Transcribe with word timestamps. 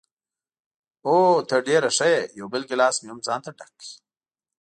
اوه، 1.05 1.43
ته 1.49 1.55
ډېره 1.67 1.89
ښه 1.97 2.07
یې، 2.13 2.21
یو 2.39 2.47
بل 2.53 2.63
ګیلاس 2.69 2.95
مې 3.01 3.09
هم 3.11 3.19
ځانته 3.27 3.49
ډک 3.59 3.71
کړ. 3.79 3.89